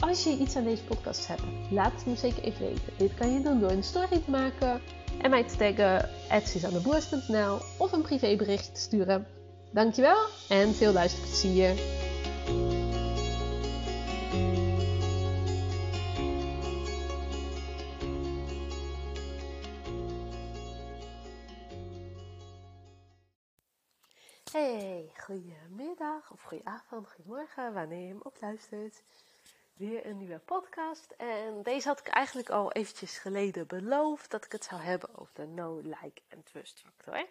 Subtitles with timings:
[0.00, 2.92] Als je iets aan deze podcast hebt, laat het me zeker even weten.
[2.96, 4.80] Dit kan je doen door een story te maken
[5.22, 6.08] en mij te taggen
[6.46, 9.26] @suzanneboers.nl of een privébericht te sturen.
[9.72, 11.74] Dankjewel en veel luisterplezier.
[24.52, 29.02] Hey, goedemiddag of goedenavond, goedemorgen, wanneer je hem opluistert.
[29.80, 31.10] Weer een nieuwe podcast.
[31.10, 35.34] En deze had ik eigenlijk al eventjes geleden beloofd dat ik het zou hebben over
[35.34, 37.26] de no, like en trust factor.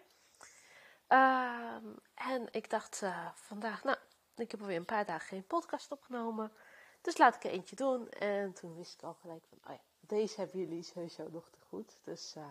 [1.06, 1.84] Ehm,
[2.14, 3.96] en ik dacht uh, vandaag, nou,
[4.36, 6.52] ik heb alweer een paar dagen geen podcast opgenomen.
[7.00, 8.08] Dus laat ik er eentje doen.
[8.08, 11.58] En toen wist ik al gelijk van, oh ja, deze hebben jullie sowieso nog te
[11.68, 11.98] goed.
[12.04, 12.44] Dus uh,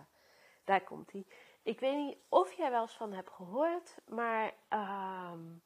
[0.64, 1.24] daar komt hij.
[1.62, 5.62] Ik weet niet of jij wel eens van hebt gehoord, maar um,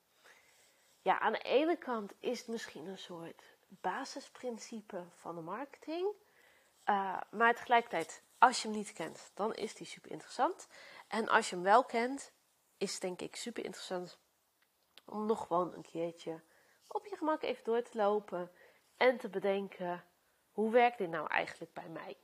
[1.02, 6.06] ja, aan de ene kant is het misschien een soort basisprincipe van de marketing.
[6.84, 10.68] Uh, maar tegelijkertijd, als je hem niet kent, dan is die super interessant.
[11.08, 12.32] En als je hem wel kent,
[12.76, 14.18] is het denk ik super interessant
[15.04, 16.42] om nog gewoon een keertje
[16.86, 18.50] op je gemak even door te lopen
[18.96, 20.04] en te bedenken:
[20.52, 22.16] hoe werkt dit nou eigenlijk bij mij?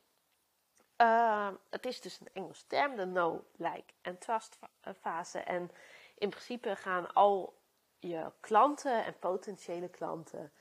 [0.96, 4.58] Uh, het is dus een Engels term, de no, like en trust
[5.00, 5.38] fase.
[5.38, 5.70] En
[6.14, 7.58] in principe gaan al
[7.98, 10.52] je klanten en potentiële klanten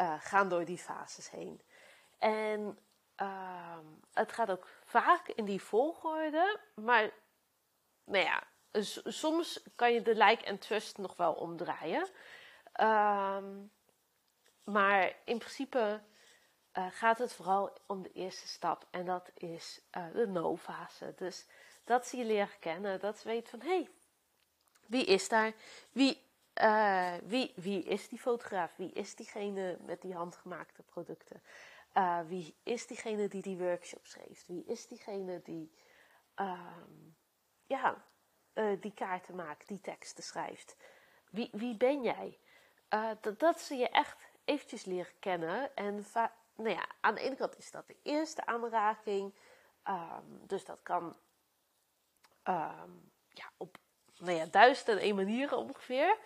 [0.00, 1.60] uh, gaan door die fases heen.
[2.18, 2.78] En
[3.16, 3.78] uh,
[4.12, 7.10] het gaat ook vaak in die volgorde, maar
[8.04, 8.42] nou ja,
[9.04, 12.08] soms kan je de like en trust nog wel omdraaien.
[12.72, 13.58] Ehm,
[14.64, 16.00] maar in principe
[16.72, 18.86] uh, gaat het vooral om de eerste stap.
[18.90, 21.12] En dat is uh, de no-fase.
[21.16, 21.46] Dus
[21.84, 23.00] dat ze je leren kennen.
[23.00, 23.90] Dat ze weten van, hé, hey,
[24.86, 25.52] wie is daar?
[25.92, 28.76] Wie, uh, wie, wie is die fotograaf?
[28.76, 31.42] Wie is diegene met die handgemaakte producten?
[32.26, 34.44] wie is diegene die die workshop schreef?
[34.46, 35.72] Wie is diegene die,
[36.34, 37.10] ehm,
[37.66, 38.04] ja,
[38.80, 40.76] die kaarten maakt, die teksten schrijft?
[41.30, 42.38] Wie, wie ben jij?
[43.20, 45.76] dat, dat ze je echt eventjes leren kennen.
[45.76, 46.04] En
[46.54, 49.34] nou ja, aan de ene kant is dat de eerste aanraking.
[49.84, 51.16] Um, dus dat kan
[52.44, 53.78] um, ja, op
[54.18, 56.18] nou ja, duizend en één manieren ongeveer.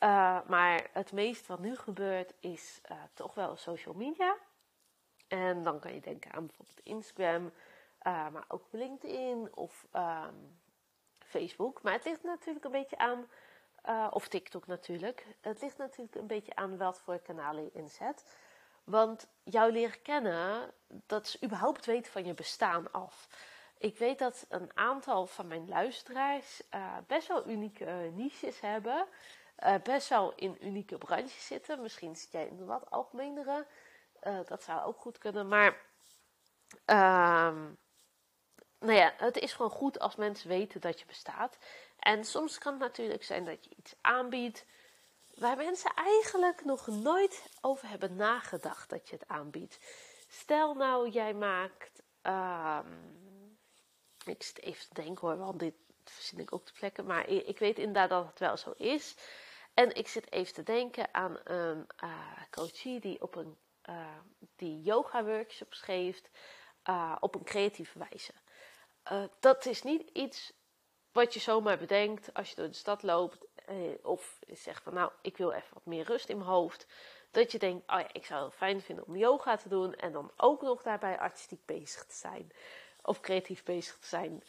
[0.00, 4.36] Uh, maar het meest wat nu gebeurt is uh, toch wel social media.
[5.28, 10.60] En dan kan je denken aan bijvoorbeeld Instagram, uh, maar ook LinkedIn of um,
[11.18, 11.82] Facebook.
[11.82, 13.26] Maar het ligt natuurlijk een beetje aan,
[14.10, 15.26] of TikTok natuurlijk.
[15.40, 18.24] Het ligt natuurlijk een beetje aan wat voor kanalen je inzet.
[18.84, 23.28] Want jou leren kennen, dat is überhaupt weten van je bestaan af.
[23.78, 26.62] Ik weet dat een aantal van mijn luisteraars
[27.06, 29.06] best wel unieke niches hebben.
[29.64, 31.82] Uh, best wel in unieke branches zitten.
[31.82, 33.66] Misschien zit jij in wat algemenere.
[34.46, 35.48] dat zou ook goed kunnen.
[35.48, 35.76] Maar
[36.84, 37.64] ehm,
[38.78, 41.58] nou ja, het is gewoon goed als mensen weten dat je bestaat.
[41.98, 44.64] En soms kan het natuurlijk zijn dat je iets aanbiedt
[45.34, 49.78] waar mensen eigenlijk nog nooit over hebben nagedacht dat je het aanbiedt.
[50.28, 52.02] Stel nou, jij maakt.
[52.22, 53.18] Um,
[54.24, 57.06] ik zit even te denken hoor, want dit verzin ik ook te plekken.
[57.06, 59.16] Maar ik weet inderdaad dat het wel zo is.
[59.80, 62.10] En ik zit even te denken aan een uh,
[62.50, 63.56] coachie die op een
[63.88, 64.06] uh,
[64.56, 66.30] die yoga workshops geeft
[66.88, 68.32] uh, op een creatieve wijze.
[69.40, 70.52] dat is niet iets
[71.12, 75.10] wat je zomaar bedenkt als je door de stad loopt eh, of zeg van nou,
[75.22, 76.86] ik wil even wat meer rust in mijn hoofd.
[77.30, 79.94] Dat je denkt, oh ja, ik zou het fijn vinden om yoga te doen.
[79.94, 82.52] En dan ook nog daarbij artistiek bezig te zijn.
[83.02, 84.42] Of creatief bezig te zijn.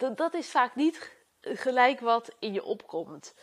[0.00, 3.34] Uh, dat is vaak niet gelijk wat in je opkomt.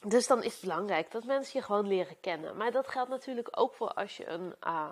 [0.00, 2.56] Dus dan is het belangrijk dat mensen je gewoon leren kennen.
[2.56, 4.90] Maar dat geldt natuurlijk ook voor als je een uh,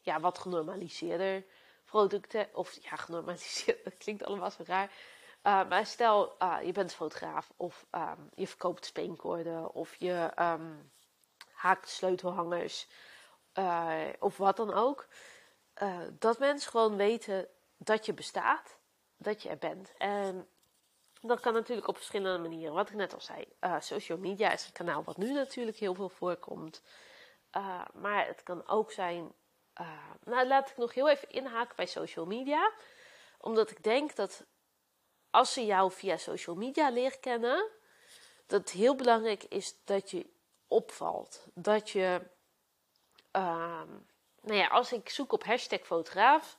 [0.00, 1.44] ja, wat genormaliseerder
[1.84, 2.54] product hebt.
[2.54, 4.90] Of ja, genormaliseerd, dat klinkt allemaal zo raar.
[5.42, 10.92] Uh, maar stel, uh, je bent fotograaf of um, je verkoopt speenkoorden of je um,
[11.52, 12.88] haakt sleutelhangers
[13.54, 15.06] uh, of wat dan ook.
[16.18, 18.78] dat mensen gewoon weten dat je bestaat,
[19.16, 19.92] dat je er bent.
[19.96, 20.48] En
[21.22, 22.74] dat kan natuurlijk op verschillende manieren.
[22.74, 23.46] Wat ik net al zei,
[23.80, 26.82] social media is een kanaal wat nu natuurlijk heel veel voorkomt.
[27.56, 29.32] Uh, maar het kan ook zijn.
[29.80, 32.72] Uh, nou, laat ik nog heel even inhaken bij social media.
[33.38, 34.44] Omdat ik denk dat
[35.30, 37.70] als ze jou via social media leren kennen,
[38.46, 40.26] dat het heel belangrijk is dat je
[40.66, 41.46] opvalt.
[41.54, 42.20] Dat je.
[43.32, 43.82] Uh,
[44.40, 46.58] nou ja, als ik zoek op hashtag fotograaf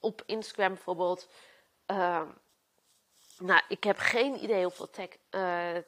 [0.00, 1.28] op Instagram bijvoorbeeld.
[3.38, 5.08] Nou, ik heb geen idee hoeveel tag,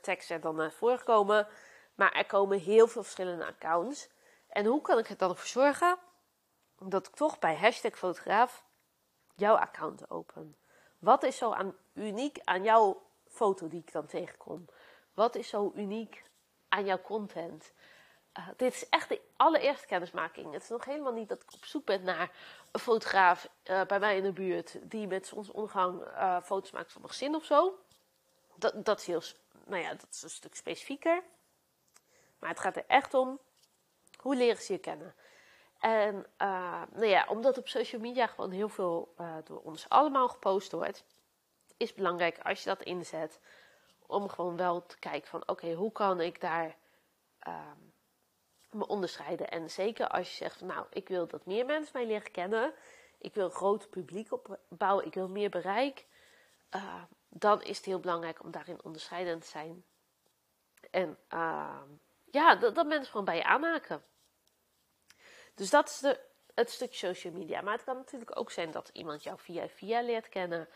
[0.00, 1.49] teksten er dan voorkomen.
[1.94, 4.08] Maar er komen heel veel verschillende accounts.
[4.49, 5.99] En hoe kan ik het dan ervoor zorgen
[6.79, 8.64] dat ik toch bij hashtag fotograaf
[9.35, 10.56] jouw account open?
[10.99, 14.67] Wat is zo aan, uniek aan jouw foto die ik dan tegenkom?
[15.14, 16.25] Wat is zo uniek
[16.69, 17.73] aan jouw content?
[18.38, 20.52] Uh, dit is echt de allereerste kennismaking.
[20.52, 22.30] Het is nog helemaal niet dat ik op zoek ben naar
[22.70, 27.00] een fotograaf uh, bij mij in de buurt die met zonsondergang uh, foto's maakt van
[27.00, 27.78] mijn gezin of zo.
[28.54, 29.22] Dat, dat is heel,
[29.66, 31.22] nou ja, dat is een stuk specifieker.
[32.38, 33.38] Maar het gaat er echt om,
[34.16, 35.14] hoe leren ze je kennen?
[35.78, 36.26] En
[36.90, 41.04] nou ja, omdat op social media gewoon heel veel door ons allemaal gepost wordt,
[41.76, 43.40] is belangrijk als je dat inzet,
[44.06, 46.76] om gewoon wel te kijken van oké, hoe kan ik daar
[47.48, 47.54] uh,
[48.72, 49.50] me onderscheiden?
[49.50, 52.75] En zeker als je zegt nou, ik wil dat meer mensen mij leren kennen,
[53.19, 56.06] ik wil een groot publiek opbouwen, ik wil meer bereik,
[56.70, 59.84] uh, dan is het heel belangrijk om daarin onderscheidend te zijn.
[60.90, 61.82] En uh,
[62.31, 64.02] ja, dat, dat mensen gewoon bij je aanhaken.
[65.55, 66.20] Dus dat is de,
[66.55, 67.61] het stukje social media.
[67.61, 70.69] Maar het kan natuurlijk ook zijn dat iemand jou via via leert kennen.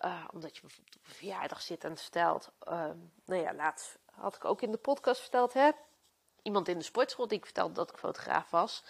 [0.00, 2.50] Uh, omdat je bijvoorbeeld op een verjaardag zit en vertelt.
[2.68, 2.90] Uh,
[3.24, 5.52] nou ja, laatst had ik ook in de podcast verteld.
[5.52, 5.70] Hè?
[6.42, 8.84] Iemand in de sportschool die ik vertelde dat ik fotograaf was.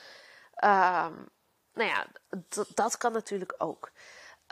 [0.64, 1.06] Uh,
[1.72, 2.06] nou ja,
[2.74, 3.90] dat kan natuurlijk ook.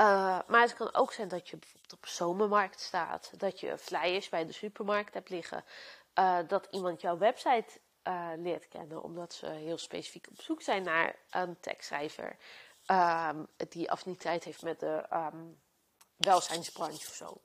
[0.01, 3.33] Uh, maar het kan ook zijn dat je bijvoorbeeld op zomermarkt staat.
[3.37, 5.65] Dat je flyers bij de supermarkt hebt liggen
[6.19, 10.83] uh, dat iemand jouw website uh, leert kennen, omdat ze heel specifiek op zoek zijn
[10.83, 12.37] naar een tekstschrijver
[12.87, 15.61] um, die affiniteit heeft met de um,
[16.17, 17.41] welzijnsbranche of zo.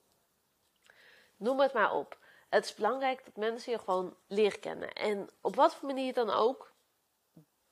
[1.37, 2.17] Noem het maar op.
[2.51, 4.93] Het is belangrijk dat mensen je gewoon leren kennen.
[4.93, 6.73] En op wat voor manier dan ook,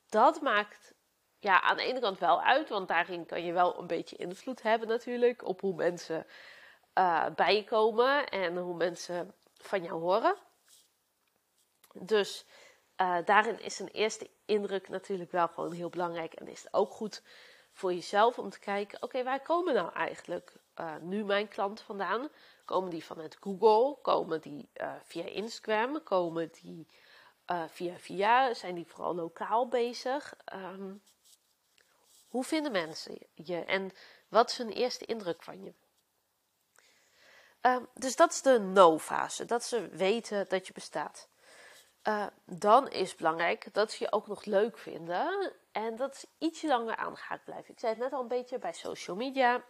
[0.08, 0.94] dat maakt
[1.38, 4.62] ja, aan de ene kant wel uit, want daarin kan je wel een beetje invloed
[4.62, 6.26] hebben natuurlijk op hoe mensen
[6.98, 10.36] uh, bij je komen en hoe mensen van jou horen.
[11.92, 12.46] Dus
[12.96, 16.32] uh, daarin is een eerste indruk natuurlijk wel gewoon heel belangrijk.
[16.32, 17.22] En is het ook goed
[17.72, 22.28] voor jezelf om te kijken: oké, waar komen nou eigenlijk uh, nu mijn klanten vandaan?
[22.64, 23.98] Komen die vanuit Google?
[24.02, 26.02] Komen die uh, via Instagram?
[26.02, 26.86] Komen die
[27.68, 28.54] via via?
[28.54, 30.36] Zijn die vooral lokaal bezig?
[30.54, 31.02] Um,
[32.28, 33.64] hoe vinden mensen je?
[33.64, 33.90] En
[34.28, 35.74] wat is hun eerste indruk van je?
[37.60, 39.44] Um, dus dat is de no-fase.
[39.44, 41.28] Dat ze weten dat je bestaat.
[42.44, 45.52] Dan is belangrijk dat ze je ook nog leuk vinden.
[45.72, 47.72] En dat ze ietsje langer aangehaakt blijven.
[47.72, 49.64] Ik zei het net al een beetje bij social media.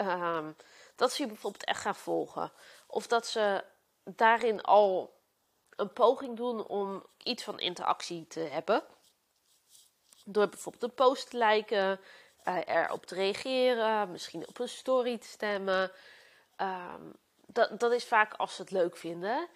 [0.00, 0.48] Uh,
[0.96, 2.52] dat ze je bijvoorbeeld echt gaan volgen.
[2.86, 3.64] Of dat ze
[4.04, 5.20] daarin al
[5.76, 8.82] een poging doen om iets van interactie te hebben.
[10.24, 12.00] Door bijvoorbeeld een post te liken,
[12.44, 15.92] uh, erop te reageren, misschien op een story te stemmen.
[16.56, 17.02] Ehm,
[17.46, 19.48] dat, dat is vaak als ze het leuk vinden.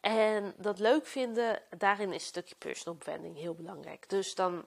[0.00, 4.08] En dat leuk vinden, daarin is een stukje personal branding heel belangrijk.
[4.08, 4.64] Dus dan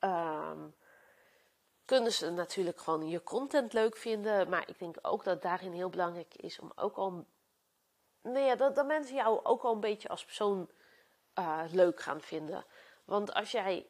[0.00, 0.74] um,
[1.86, 4.48] kunnen ze natuurlijk gewoon je content leuk vinden.
[4.48, 7.26] Maar ik denk ook dat daarin heel belangrijk is om ook al.
[8.22, 10.70] Nee, ja, dat, dat mensen jou ook al een beetje als persoon
[11.38, 12.64] uh, leuk gaan vinden.
[13.04, 13.86] Want als jij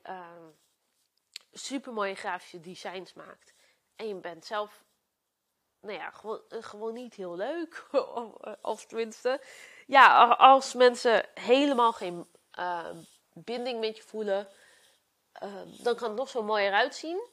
[1.52, 3.54] super mooie grafische designs maakt
[3.96, 4.84] en je bent zelf,
[5.80, 7.88] nou ja, gewoon, gewoon niet heel leuk,
[8.62, 9.40] of tenminste
[9.86, 12.26] ja, als mensen helemaal geen
[12.58, 12.90] uh,
[13.32, 14.48] binding met je voelen,
[15.42, 17.26] uh, dan kan het nog zo mooi eruit zien.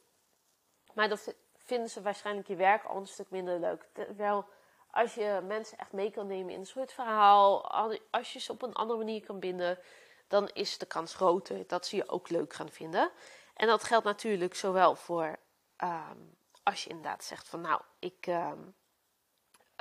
[0.94, 1.18] Maar dan
[1.58, 3.86] vinden ze waarschijnlijk je werk al een stuk minder leuk.
[3.92, 4.46] Terwijl
[4.92, 7.72] als je mensen echt mee kan nemen in soort verhaal,
[8.12, 9.80] als je ze op een andere manier kan binden,
[10.28, 13.12] dan is de kans groter dat ze je ook leuk gaan vinden.
[13.54, 15.36] En dat geldt natuurlijk zowel voor
[15.84, 18.28] um, als je inderdaad zegt van nou, ik.
[18.28, 18.76] Um,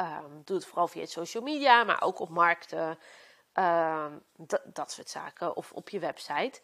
[0.00, 2.98] Um, doe het vooral via social media, maar ook op markten.
[4.64, 5.56] Dat soort zaken.
[5.56, 6.60] Of op je website.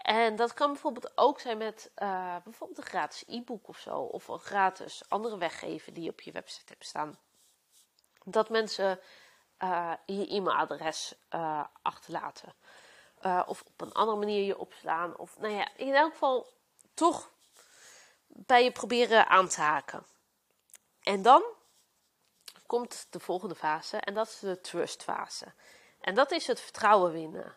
[0.00, 3.98] En dat kan bijvoorbeeld ook zijn met uh, bijvoorbeeld een gratis e-book of zo.
[3.98, 7.18] Of een gratis andere weggeven die je op je website hebt staan.
[8.24, 9.00] Dat mensen
[9.58, 12.54] uh, je e-mailadres uh, achterlaten.
[13.46, 15.18] of op een andere manier je opslaan.
[15.18, 16.46] Of nou ja, in elk geval
[16.94, 17.30] toch
[18.26, 20.06] bij je proberen aan te haken.
[21.02, 21.42] En dan
[22.66, 25.52] komt de volgende fase en dat is de trust fase.
[26.00, 27.56] En dat is het vertrouwen winnen.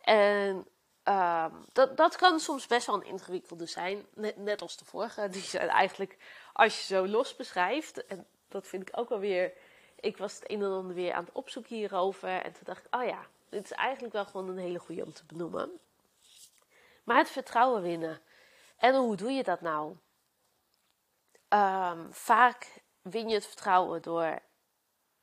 [0.00, 0.66] En
[1.02, 4.06] ehm, dat, dat kan soms best wel een ingewikkelde zijn.
[4.14, 5.28] Net, net als de vorige.
[5.28, 6.16] Die zijn eigenlijk,
[6.52, 8.06] als je zo los beschrijft.
[8.06, 9.52] En dat vind ik ook wel weer.
[10.00, 12.42] Ik was het een en ander weer aan het opzoeken hierover.
[12.42, 15.12] En toen dacht ik, oh ja, dit is eigenlijk wel gewoon een hele goede om
[15.12, 15.70] te benoemen.
[17.04, 18.20] Maar het vertrouwen winnen.
[18.76, 19.96] En hoe doe je dat nou?
[21.48, 24.38] Ehm, vaak win je het vertrouwen door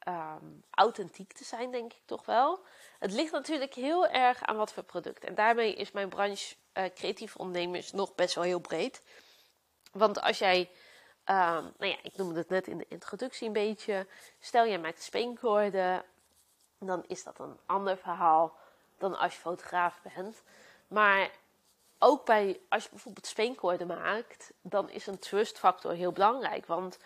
[0.10, 2.60] ehm, authentiek te zijn, denk ik toch wel.
[3.00, 5.24] Het ligt natuurlijk heel erg aan wat voor product.
[5.24, 9.02] En daarmee is mijn branche uh, creatieve ondernemers nog best wel heel breed.
[9.92, 10.60] Want als jij,
[11.26, 14.08] um, nou ja, ik noemde het net in de introductie een beetje.
[14.40, 16.04] Stel jij maakt speenkoorden,
[16.80, 18.58] dan is dat een ander verhaal
[18.98, 20.42] dan als je fotograaf bent.
[20.88, 21.30] Maar
[22.00, 26.66] ook bij, als je bijvoorbeeld speenkoorden maakt, dan is een trustfactor heel belangrijk.
[26.66, 26.98] Want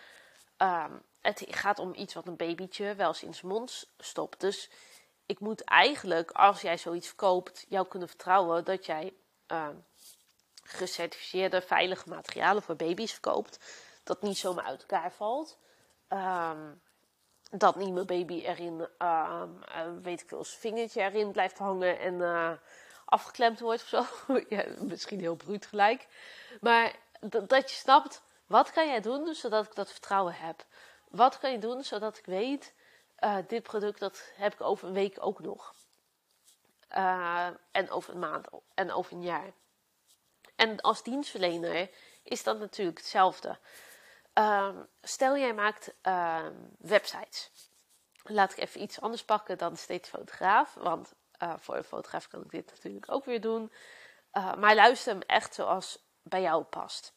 [0.58, 4.40] um, het gaat om iets wat een babytje wel eens in zijn mond stopt.
[4.40, 4.70] Dus
[5.26, 9.12] ik moet eigenlijk, als jij zoiets verkoopt, jou kunnen vertrouwen dat jij
[9.52, 9.68] uh,
[10.62, 13.58] gecertificeerde, veilige materialen voor baby's verkoopt.
[14.02, 15.58] Dat niet zomaar uit elkaar valt.
[16.08, 16.82] Um,
[17.50, 19.42] dat niet mijn baby erin, uh,
[20.02, 22.52] weet ik veel, zijn vingertje erin blijft hangen en uh,
[23.04, 24.04] afgeklemd wordt of zo.
[24.56, 26.06] ja, misschien heel bruut gelijk.
[26.60, 26.94] Maar
[27.46, 30.64] dat je snapt, wat kan jij doen zodat ik dat vertrouwen heb?
[31.14, 32.74] Wat kan je doen zodat ik weet,
[33.18, 35.74] uh, dit product dat heb ik over een week ook nog.
[36.96, 39.52] Uh, en over een maand en over een jaar.
[40.56, 41.90] En als dienstverlener
[42.22, 43.58] is dat natuurlijk hetzelfde.
[44.38, 47.50] Uh, stel jij maakt ehm, websites.
[48.22, 50.74] Laat ik even iets anders pakken dan steeds fotograaf.
[50.74, 53.72] Want uh, voor een fotograaf kan ik dit natuurlijk ook weer doen.
[54.32, 57.14] maar luister hem echt zoals bij jou past.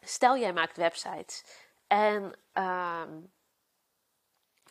[0.00, 1.44] Stel jij maakt websites
[1.92, 3.20] en ehm,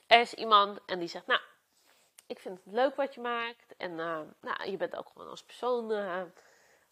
[0.07, 1.41] er is iemand en die zegt, nou,
[2.27, 5.43] ik vind het leuk wat je maakt en uh, nou, je bent ook gewoon als
[5.43, 6.21] persoon uh,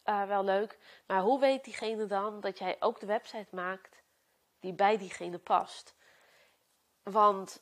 [0.06, 0.78] uh, wel leuk.
[1.08, 4.02] Maar hoe weet diegene dan dat jij ook de website maakt
[4.60, 5.96] die bij diegene past?
[7.04, 7.62] Want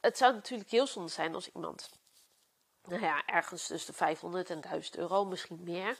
[0.00, 1.90] het zou natuurlijk heel zonde zijn als iemand,
[2.84, 5.98] nou ja, ergens tussen de 500 en 1000 euro, misschien meer,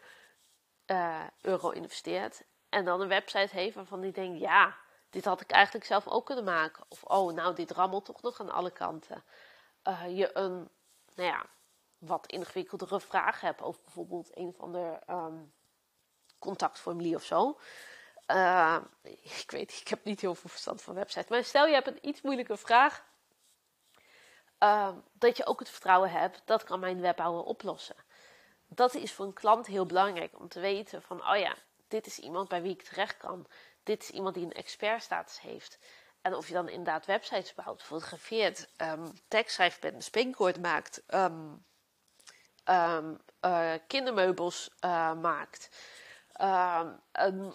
[1.41, 4.79] euro investeert en dan een website heeft waarvan die denkt, ja,
[5.11, 6.85] dit had ik eigenlijk zelf ook kunnen maken.
[6.89, 9.25] Of, oh, nou, dit rammelt toch nog aan alle kanten.
[9.89, 10.69] Uh, je een,
[11.15, 11.47] nou ja,
[11.99, 13.63] wat ingewikkeldere vraag hebt.
[13.63, 15.53] Of bijvoorbeeld een of ander um,
[16.39, 17.59] contactformulier of zo.
[18.27, 18.77] Uh,
[19.23, 21.29] ik weet, ik heb niet heel veel verstand van websites.
[21.29, 23.09] Maar stel je hebt een iets moeilijke vraag.
[24.63, 27.97] Uh, dat je ook het vertrouwen hebt, dat kan mijn webbouwer oplossen.
[28.67, 31.55] Dat is voor een klant heel belangrijk om te weten van, oh ja,
[31.89, 33.47] dit is iemand bij wie ik terecht kan.
[33.83, 35.79] Dit is iemand die een expertstatus heeft.
[36.21, 41.65] En of je dan inderdaad websites bouwt, fotografeert, um, tekst schrijft, een spinkoord maakt, um,
[42.65, 45.69] um, uh, kindermeubels uh, maakt,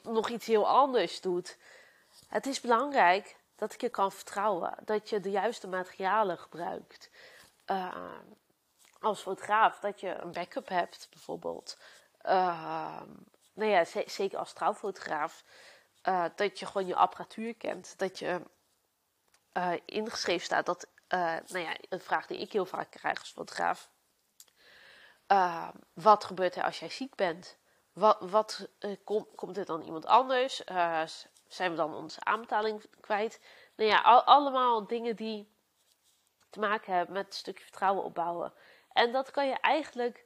[0.04, 1.58] nog iets heel anders doet.
[2.28, 7.10] Het is belangrijk dat ik je kan vertrouwen, dat je de juiste materialen gebruikt.
[9.00, 11.78] als fotograaf, dat je een backup hebt, bijvoorbeeld
[13.54, 15.44] nou ja, zeker als trouwfotograaf,
[16.08, 17.98] uh, dat je gewoon je apparatuur kent.
[17.98, 18.42] Dat je
[19.54, 23.32] uh, ingeschreven staat dat, uh, nou ja, een vraag die ik heel vaak krijg als
[23.32, 23.90] fotograaf.
[25.94, 27.58] wat gebeurt er als jij ziek bent?
[27.94, 28.68] Wat, wat
[29.04, 30.64] kom, komt er dan iemand anders?
[31.48, 33.40] zijn we dan onze aanbetaling kwijt?
[33.76, 35.54] Nou ja, al, allemaal dingen die
[36.50, 38.54] te maken hebben met een stukje vertrouwen opbouwen.
[38.92, 40.26] En dat kan je eigenlijk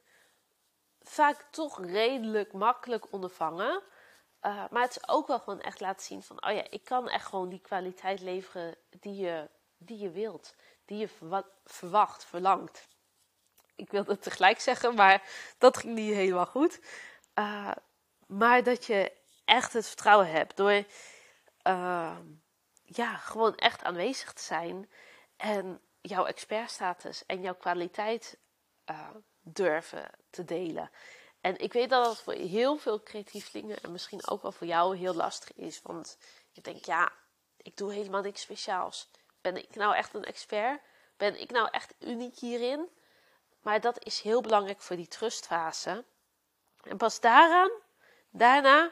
[1.00, 3.82] vaak toch redelijk makkelijk ondervangen.
[4.42, 7.08] Uh, maar het is ook wel gewoon echt laten zien van, oh ja, ik kan
[7.08, 10.54] echt gewoon die kwaliteit leveren die je, die je wilt.
[10.84, 11.08] Die je
[11.64, 12.88] verwacht, verlangt.
[13.76, 15.22] Ik wilde het tegelijk zeggen, maar
[15.58, 16.80] dat ging niet helemaal goed.
[17.34, 17.70] Uh,
[18.26, 19.12] maar dat je
[19.44, 20.84] echt het vertrouwen hebt door
[21.66, 22.16] uh,
[22.82, 24.90] ja, gewoon echt aanwezig te zijn.
[25.36, 28.38] En jouw expertstatus en jouw kwaliteit
[29.42, 30.90] durven te delen.
[31.40, 34.96] En ik weet dat dat voor heel veel creatievelingen en misschien ook wel voor jou
[34.96, 35.82] heel lastig is.
[35.82, 36.18] Want
[36.50, 37.12] je denkt, ja,
[37.56, 39.08] ik doe helemaal niks speciaals.
[39.40, 40.80] Ben ik nou echt een expert?
[41.16, 42.88] Ben ik nou echt uniek hierin?
[43.60, 46.04] Maar dat is heel belangrijk voor die trustfase.
[46.82, 47.70] En pas daaraan,
[48.30, 48.90] daarna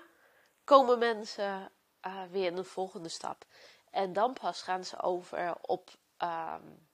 [0.64, 1.72] komen mensen
[2.06, 3.44] uh, weer in de volgende stap.
[3.90, 6.88] En dan pas gaan ze over op, um,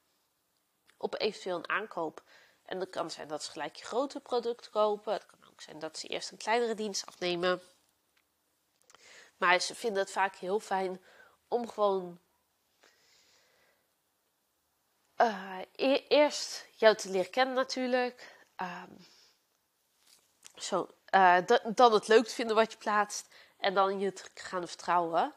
[0.97, 2.23] op eventueel een aankoop.
[2.65, 5.21] En dat kan zijn dat ze gelijk je grote product kopen.
[5.61, 7.63] Zijn dat ze eerst een kleinere dienst afnemen.
[9.37, 11.03] Maar ze vinden het vaak heel fijn
[11.49, 12.19] om gewoon
[15.17, 15.59] uh,
[16.09, 18.37] eerst jou te leren kennen natuurlijk.
[18.63, 19.07] Um,
[20.57, 21.37] zo, uh,
[21.75, 25.35] dan het leuk te vinden wat je plaatst en dan je te gaan vertrouwen.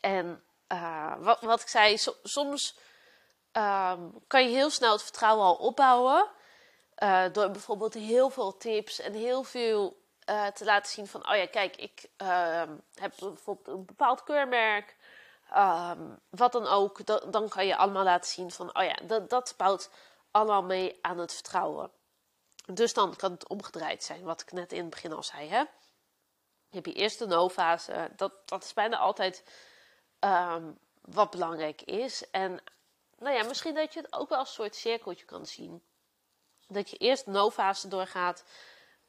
[0.00, 2.78] En uh, wat, wat ik zei, soms
[3.52, 6.30] um, kan je heel snel het vertrouwen al opbouwen.
[7.02, 11.36] Uh, door bijvoorbeeld heel veel tips en heel veel uh, te laten zien van, oh
[11.36, 12.62] ja, kijk, ik uh,
[12.94, 14.96] heb bijvoorbeeld een bepaald keurmerk.
[15.56, 19.54] Um, wat dan ook, dan kan je allemaal laten zien van, oh ja, dat, dat
[19.56, 19.90] bouwt
[20.30, 21.90] allemaal mee aan het vertrouwen.
[22.66, 25.48] Dus dan kan het omgedraaid zijn, wat ik net in het begin al zei.
[25.48, 25.58] Hè?
[25.58, 29.44] Je hebt je eerste no-fase, dat, dat is bijna altijd
[30.20, 32.30] um, wat belangrijk is.
[32.30, 32.62] En
[33.18, 35.82] nou ja, misschien dat je het ook wel als een soort cirkeltje kan zien.
[36.72, 38.44] Dat je eerst no-fase doorgaat,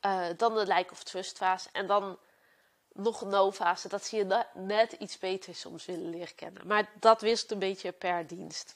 [0.02, 2.20] uh, dan de like of trust fase en dan
[2.94, 3.88] nog no-fase.
[3.88, 6.68] Dat zie je net iets beter soms willen leren kennen.
[6.68, 8.76] Maar dat wisselt een beetje per dienst.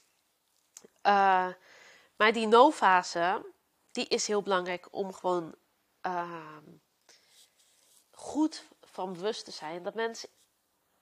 [1.02, 1.48] Uh,
[2.16, 3.46] maar die no-fase,
[3.92, 5.54] die is heel belangrijk om gewoon
[6.02, 6.56] uh,
[8.10, 9.82] goed van bewust te zijn.
[9.82, 10.28] Dat mensen,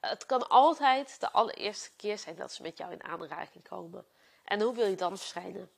[0.00, 4.06] het kan altijd de allereerste keer zijn dat ze met jou in aanraking komen.
[4.44, 5.70] En hoe wil je dan verschijnen?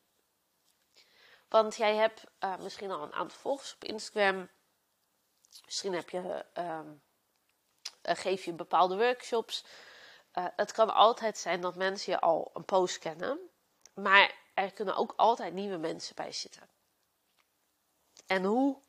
[1.48, 4.48] Want jij hebt uh, misschien al een aantal volgers op Instagram.
[5.64, 6.80] Misschien heb je, uh,
[8.02, 9.64] geef je bepaalde workshops.
[10.34, 13.38] Uh, het kan altijd zijn dat mensen je al een post kennen.
[13.94, 16.68] Maar er kunnen ook altijd nieuwe mensen bij zitten.
[18.26, 18.82] En hoe,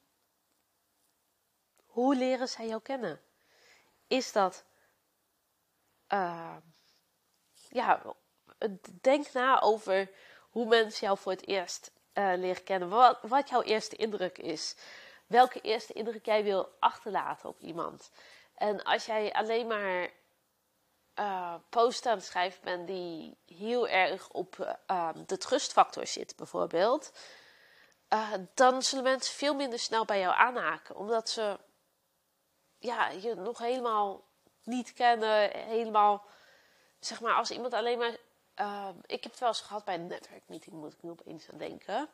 [1.85, 3.21] hoe leren zij jou kennen?
[4.07, 4.65] Is dat,
[6.09, 6.57] uh,
[7.69, 8.15] ja,
[9.01, 10.11] denk na over
[10.49, 12.89] hoe mensen jou voor het eerst uh, leren kennen.
[12.89, 14.75] Wat, wat jouw eerste indruk is.
[15.27, 18.11] Welke eerste indruk jij wil achterlaten op iemand.
[18.55, 20.09] En als jij alleen maar
[21.19, 27.11] uh, posten aan het schrijven bent die heel erg op uh, de trustfactor zit, bijvoorbeeld,
[28.13, 31.59] uh, dan zullen mensen veel minder snel bij jou aanhaken, omdat ze
[32.77, 34.23] ja, je nog helemaal
[34.63, 36.25] niet kennen, helemaal,
[36.99, 38.17] zeg maar, als iemand alleen maar,
[39.05, 42.09] ik heb het wel eens gehad bij een netwerkmeeting, moet ik nu opeens aan denken.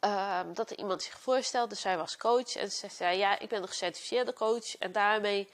[0.00, 3.62] Um, dat er iemand zich voorstelde, zij was coach en ze zei: Ja, ik ben
[3.62, 5.48] een gecertificeerde coach en daarmee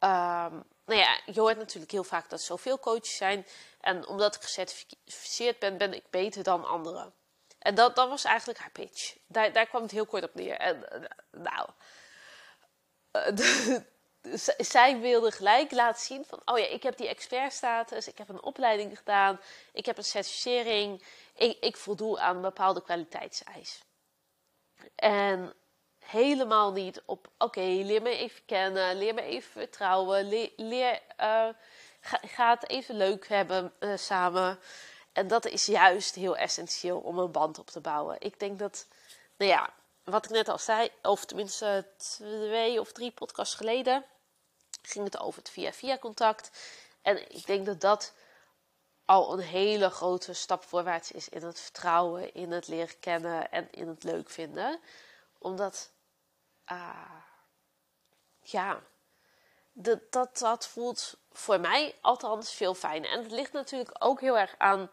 [0.00, 3.46] um, nou ja, je hoort natuurlijk heel vaak dat er zoveel coaches zijn.
[3.80, 7.12] En omdat ik gecertificeerd ben, ben ik beter dan anderen.
[7.58, 9.16] En dat, dat was eigenlijk haar pitch.
[9.26, 10.56] Daar, daar kwam het heel kort op neer.
[10.56, 11.68] En eh, nou,
[14.58, 18.42] zij wilde gelijk laten zien van, oh ja, ik heb die expertstatus, ik heb een
[18.42, 19.40] opleiding gedaan,
[19.72, 21.02] ik heb een certificering,
[21.34, 23.82] ik, ik voldoe aan een bepaalde kwaliteitseis.
[24.94, 25.54] En
[25.98, 31.48] helemaal niet op, oké, leer me even kennen, leer me even vertrouwen, leer, leer uh,
[32.00, 34.58] ga, het even leuk hebben uh, samen.
[35.12, 38.16] En dat is juist heel essentieel om een band op te bouwen.
[38.18, 38.86] Ik denk dat,
[39.36, 39.72] nou ja,
[40.10, 44.04] wat ik net al zei, of tenminste twee of drie podcasts geleden,
[44.82, 46.50] ging het over het via-via contact.
[47.02, 48.12] En ik denk dat dat
[49.04, 53.70] al een hele grote stap voorwaarts is in het vertrouwen, in het leren kennen en
[53.70, 54.80] in het leuk vinden.
[55.38, 55.90] Omdat
[56.72, 57.12] uh,
[58.40, 58.82] ja,
[59.72, 63.10] dat, dat, dat voelt voor mij althans veel fijner.
[63.10, 64.90] En het ligt natuurlijk ook heel erg aan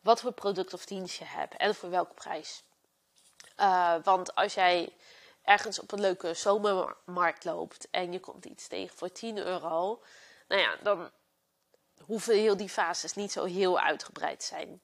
[0.00, 2.62] wat voor product of dienst je hebt en voor welke prijs.
[3.56, 4.96] Uh, want als jij
[5.42, 10.02] ergens op een leuke zomermarkt loopt en je komt iets tegen voor 10 euro,
[10.48, 11.10] nou ja, dan
[12.00, 14.80] hoeven heel die fases niet zo heel uitgebreid zijn.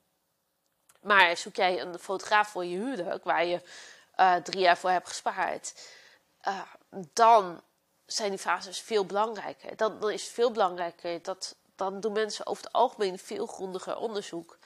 [1.00, 3.60] Maar zoek jij een fotograaf voor je huwelijk, waar je
[4.16, 5.74] uh, drie jaar voor hebt gespaard,
[6.48, 6.62] uh,
[7.12, 7.62] dan
[8.06, 9.76] zijn die fases veel belangrijker.
[9.76, 13.96] Dan, dan is het veel belangrijker dat dan doen mensen over het algemeen veel grondiger
[13.96, 14.58] onderzoek.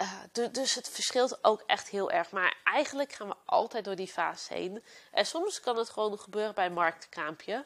[0.00, 2.30] Uh, dus het verschilt ook echt heel erg.
[2.30, 4.84] Maar eigenlijk gaan we altijd door die fase heen.
[5.12, 7.64] En soms kan het gewoon gebeuren bij een marktkraampje.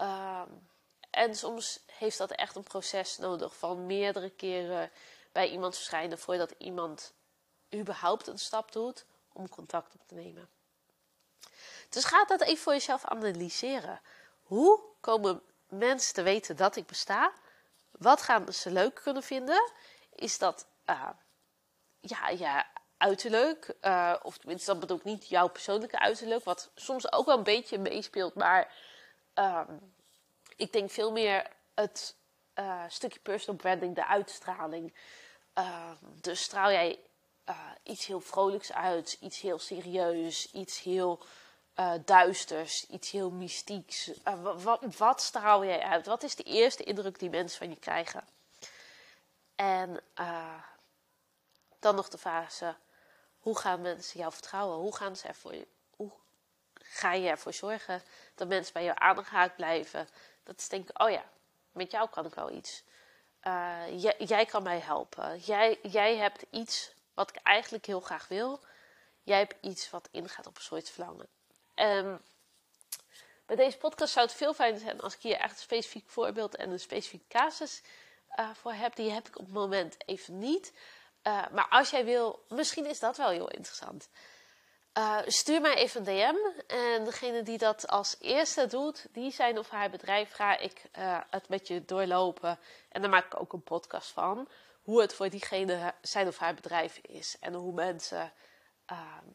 [0.00, 0.42] Uh,
[1.10, 4.90] en soms heeft dat echt een proces nodig van meerdere keren
[5.32, 7.12] bij iemand verschijnen voordat iemand
[7.74, 10.48] überhaupt een stap doet om contact op te nemen.
[11.88, 14.00] Dus ga dat even voor jezelf analyseren.
[14.42, 17.32] Hoe komen mensen te weten dat ik besta?
[17.90, 19.72] Wat gaan ze leuk kunnen vinden?
[20.14, 21.08] Is dat uh,
[22.02, 23.74] ja, ja, uiterlijk?
[23.82, 27.42] Uh, of tenminste, dat bedoel ik niet jouw persoonlijke uiterlijk, wat soms ook wel een
[27.42, 28.74] beetje meespeelt, maar
[29.34, 29.60] uh,
[30.56, 32.16] ik denk veel meer het
[32.54, 34.94] uh, stukje personal branding, de uitstraling.
[36.20, 36.98] dus straal jij
[37.82, 41.24] iets heel vrolijks uit, iets heel serieus, iets heel
[42.04, 44.10] duisters, iets heel mystieks.
[44.42, 46.06] Wat, wat, straal jij uit?
[46.06, 48.24] Wat is de eerste indruk die mensen van je krijgen?
[49.54, 50.00] En
[51.82, 52.74] dan nog de fase:
[53.38, 54.78] hoe gaan mensen jou vertrouwen?
[54.78, 55.66] Hoe gaan ze er voor je?
[55.96, 56.12] Hoe
[56.92, 58.02] ga je ervoor zorgen
[58.34, 60.08] dat mensen bij jou aangehaakt blijven.
[60.42, 61.24] Dat ze denken, oh ja,
[61.72, 62.82] met jou kan ik wel iets.
[63.46, 65.38] Uh, jij, jij, kan mij helpen.
[65.38, 68.60] Jij, jij hebt iets wat ik eigenlijk heel graag wil.
[69.22, 71.28] Jij hebt iets wat ingaat op een soort verlangen.
[71.74, 72.20] Um,
[73.46, 76.56] bij deze podcast zou het veel fijner zijn als ik hier echt een specifiek voorbeeld
[76.56, 77.82] en een specifieke casus
[78.38, 78.96] uh, voor heb.
[78.96, 80.72] Die heb ik op het moment even niet.
[81.22, 84.08] Uh, maar als jij wil, misschien is dat wel heel interessant.
[84.98, 86.74] Uh, stuur mij even een DM.
[86.74, 90.82] En degene die dat als eerste doet, die zijn of haar bedrijf, ga ik
[91.30, 92.58] het met je doorlopen.
[92.88, 94.48] En dan maak ik ook een podcast van.
[94.82, 97.36] Hoe het voor diegene zijn of haar bedrijf is.
[97.40, 98.32] En hoe mensen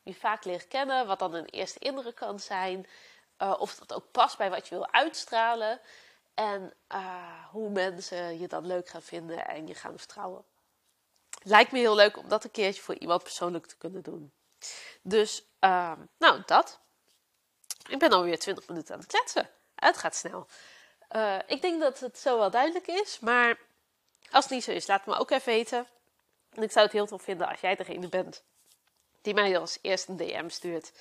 [0.03, 1.07] je vaak leren kennen.
[1.07, 2.87] Wat dan een eerste indruk kan zijn.
[3.37, 5.79] Of dat ook past bij wat je wil uitstralen.
[6.33, 6.73] En
[7.51, 10.43] hoe mensen je dan leuk gaan vinden en je gaan vertrouwen.
[11.43, 14.31] Lijkt me heel leuk om dat een keertje voor iemand persoonlijk te kunnen doen.
[15.01, 16.79] Dus, uh, nou, dat.
[17.89, 19.49] Ik ben alweer 20 minuten aan het kletsen.
[19.75, 20.47] Het gaat snel.
[21.15, 23.19] Uh, ik denk dat het zo wel duidelijk is.
[23.19, 23.59] Maar
[24.31, 25.87] als het niet zo is, laat het me ook even weten.
[26.51, 28.43] En ik zou het heel tof vinden als jij degene bent
[29.27, 30.91] die mij als eerste een DM stuurt.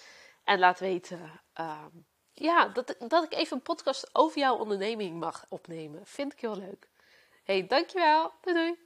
[0.45, 1.91] En laat weten ehm,
[2.33, 6.07] ja, dat, dat ik even een podcast over jouw onderneming mag opnemen.
[6.07, 6.89] Vind ik heel leuk.
[7.45, 8.33] hey, dankjewel.
[8.41, 8.86] Doei doei.